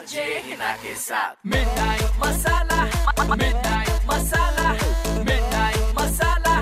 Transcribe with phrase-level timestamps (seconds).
[0.00, 2.84] RJ Hina के साथ मिठाई मसाला
[3.40, 4.70] मिठाई मसाला
[5.26, 6.54] मिठाई मसाला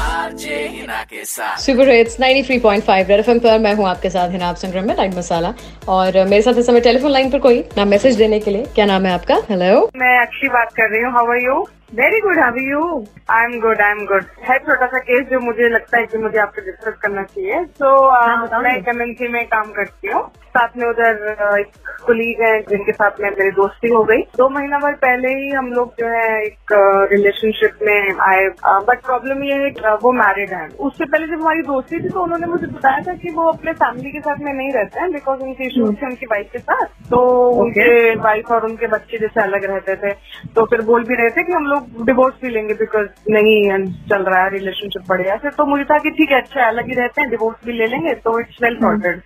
[0.00, 4.48] आरजे हिना के साथ सुपर हिट्स 93.5 रेड एफएम पर मैं हूँ आपके साथ हिना
[4.48, 5.52] आप सुन रहे हैं लाइट मसाला
[5.96, 8.86] और मेरे साथ इस समय टेलीफोन लाइन पर कोई ना मैसेज देने के लिए। क्या
[8.86, 9.40] नाम है आपका?
[9.50, 11.66] हेलो मैं अक्षी बात कर रही हूँ how are you
[11.96, 12.80] very good how you
[13.30, 16.18] I am good I am good है छोटा सा केस जो मुझे लगता है कि
[16.18, 17.92] मुझे आपसे डिस्कस करना चाहिए। सो
[18.46, 22.60] so, मैं एक एमएनसी में काम करती हूँ। साथ में उधर uh, एक कुलीग है
[22.68, 26.06] जिनके साथ में मेरी दोस्ती हो गई। दो महीना भर पहले ही हम लोग जो
[26.08, 26.74] है एक
[27.12, 28.46] रिलेशनशिप uh, में आए।
[28.88, 32.22] बट प्रॉब्लम ये है uh, वो मैरिड है। उससे पहले जब हमारी दोस्ती थी तो
[32.22, 35.42] उन्होंने मुझे बताया था कि वो अपने फैमिली के साथ में नहीं रहते हैं बिकॉज़
[35.42, 37.24] उनके इश्यूज़ थे उनकी वाइफ के साथ। तो
[37.64, 40.12] उनके वाइफ और उनके बच्चे जैसे अलग रहते थे।
[40.54, 44.22] तो फिर बोल भी रहे थे कि हम लोग डिवोर्स भी लेंगे बिकॉज़ नहीं चल
[44.22, 47.20] रहा है रिलेशनशिप बढ़िया से तो मुझे था कि ठीक है अच्छा अलग ही रहते
[47.20, 49.20] हैं डिवोर्स भी ले लेंगे तो इट्स वेल सॉर्टेड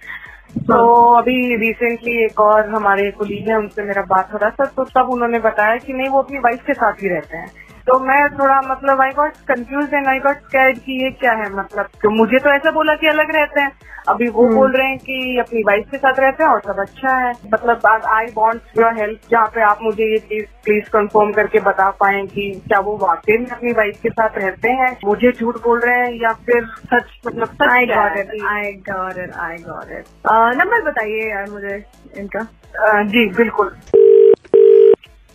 [0.66, 0.76] तो
[1.14, 5.10] अभी रिसेंटली एक और हमारे कुलीग है उनसे मेरा बात हो रहा था तो तब
[5.12, 7.50] उन्होंने बताया कि नहीं वो अपनी वाइफ के साथ ही रहते हैं।
[7.86, 11.52] तो मैं थोड़ा मतलब I got confused and I got scared कि ये क्या है
[11.54, 13.72] मतलब तो मुझे तो ऐसा बोला कि अलग रहते हैं।
[14.08, 16.80] अभी वो हम्म। बोल रहे हैं कि अपनी वाइफ के साथ रहते हैं और सब
[16.80, 21.32] अच्छा है। मतलब आई वांट योर हेल्प जहाँ पे आप मुझे ये चीज़ प्लीज़ कंफर्म
[21.32, 25.32] करके बता पाए कि क्या वो वाकई में अपनी वाइफ के साथ रहते हैं। मुझे
[25.32, 28.18] झूठ बोल रहे हैं या फिर सच मतलब सच I got?
[28.18, 30.04] It I got it I got it
[30.58, 31.82] number बताइए यार मुझे
[32.18, 32.46] इनका।
[33.04, 33.74] जी बिल्कुल।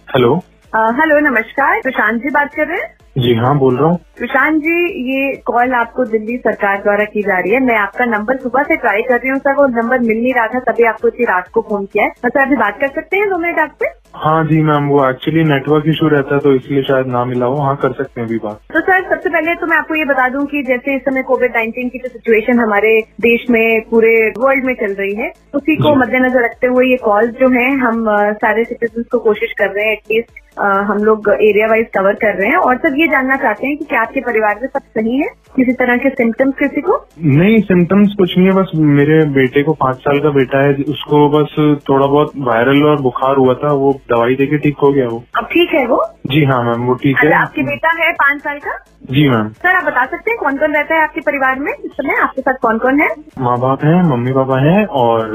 [0.07, 0.39] हेलो।
[0.77, 2.87] हेलो नमस्कार। प्रशांत जी बात कर रहे हैं?
[3.17, 4.75] जी हाँ बोल रहा हूँ। प्रशांत जी
[5.11, 8.75] ये कॉल आपको दिल्ली सरकार द्वारा की जा रही है। मैं आपका नंबर सुबह से
[8.75, 11.47] ट्राई कर रही हूँ सर। वो नंबर मिल नहीं रहा था तभी आपको इतनी रात
[11.53, 14.43] को फ़ोन किया है। तो सर अभी बात कर सकते हैं दो मिनट आपसे हाँ
[14.45, 17.75] जी मैम वो एक्चुअली नेटवर्क इशू रहता है तो इसलिए शायद ना मिला हो। हाँ
[17.81, 20.45] कर सकते हैं अभी बात। तो सर सबसे पहले तो मैं आपको ये बता दूँ
[20.45, 24.73] कि जैसे इस समय कोविड नाइन्टीन की जो सिचुएशन हमारे देश में पूरे वर्ल्ड में
[24.81, 28.05] चल रही है उसी को मद्देनजर रखते हुए ये कॉल जो है हम
[28.43, 32.49] सारे सिटीजन को कोशिश कर रहे हैं एटलीस्ट हम लोग एरिया वाइज कवर कर रहे
[32.49, 35.27] हैं। और सब ये जानना चाहते हैं कि क्या आपके परिवार में सब सही है?
[35.55, 36.97] किसी तरह के सिम्टम्स किसी को?
[37.25, 41.27] नहीं सिम्टम्स कुछ नहीं है बस मेरे बेटे को पाँच साल का बेटा है। उसको
[41.29, 41.55] बस
[41.89, 45.45] थोड़ा बहुत वायरल और बुखार हुआ था वो दवाई देके ठीक हो गया वो। अब
[45.45, 46.03] ठीक है वो?
[46.31, 48.71] जी हाँ मैम वो ठीक है। आपके बेटा है पाँच साल का?
[49.11, 51.71] जी मैम। सर आप बता सकते हैं कौन कौन रहता है आपके परिवार में?
[51.73, 53.07] इस समय आपके साथ कौन कौन है?
[53.39, 55.31] माँ बाप है मम्मी पापा है और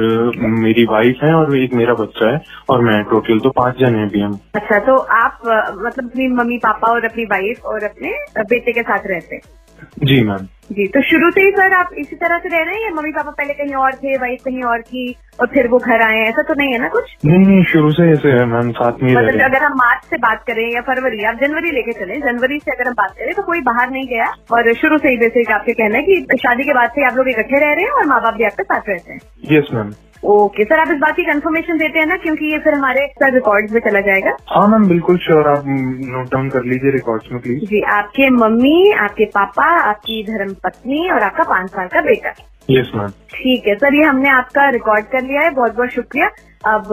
[0.59, 4.07] मेरी वाइफ है और एक मेरा बच्चा है और मैं टोटल तो पाँच जन है
[4.09, 8.73] अभी हम अच्छा तो आप मतलब अपनी मम्मी पापा और अपनी वाइफ और अपने बेटे
[8.73, 9.43] के साथ रहते हैं?
[10.05, 12.83] जी मैम जी तो शुरू से ही सर आप इसी तरह से रह रहे हैं
[12.85, 15.05] या मम्मी पापा पहले कहीं और थे वाइफ कहीं और थी
[15.41, 17.11] और फिर वो घर आए ऐसा तो नहीं है ना कुछ?
[17.27, 20.45] नहीं नहीं शुरू से ऐसे है मैम साथ में मतलब अगर हम मार्च से बात
[20.47, 23.61] करें या फरवरी आप जनवरी लेके चले जनवरी से अगर हम बात करें तो कोई
[23.71, 26.91] बाहर नहीं गया और शुरू से ही बेसिक आपके कहना है कि शादी के बाद
[26.91, 29.21] से आप लोग इकट्ठे रह रहे हैं और माँ बाप भी आपके साथ रहते हैं।
[29.53, 32.75] यस मैम ओके सर आप इस बात की कंफर्मेशन देते हैं ना क्योंकि ये फिर
[32.75, 36.91] हमारे सर रिकॉर्ड में चला जाएगा। हाँ मैम बिल्कुल श्योर आप नोट डाउन कर लीजिए
[36.91, 41.89] रिकॉर्ड में प्लीज़ जी आपके मम्मी आपके पापा आपकी धर्म पत्नी और आपका पाँच साल
[41.89, 42.35] का बेटा।
[42.71, 46.31] यस मैम ठीक है सर ये हमने आपका रिकॉर्ड कर लिया है बहुत बहुत शुक्रिया।
[46.67, 46.93] अब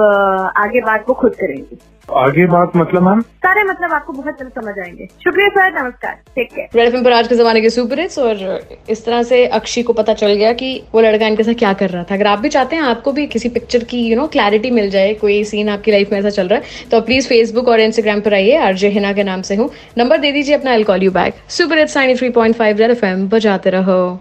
[0.57, 1.77] आगे बात को खुद करेंगे।
[2.17, 6.51] आगे बात मतलब मैम सारे मतलब आपको बहुत जल्द समझ आएँगे। शुक्रिया सर नमस्कार। टेक
[6.53, 8.59] केयर रेड एफएम पर आज के जमाने के सुपर हिट्स और
[8.89, 11.89] इस तरह से अक्षी को पता चल गया कि वो लड़का इनके साथ क्या कर
[11.89, 14.71] रहा था। अगर आप भी चाहते हैं आपको भी किसी पिक्चर की यू नो क्लैरिटी
[14.71, 17.79] मिल जाए कोई सीन आपकी लाइफ में ऐसा चल रहा है तो प्लीज़ फेसबुक और
[17.79, 21.03] इंस्टाग्राम पर आइए। आरजे हिना के नाम से हूँ। नंबर दे दीजिए अपना I call
[21.03, 24.19] you back super hits 93.5 red FM बजाते रहो।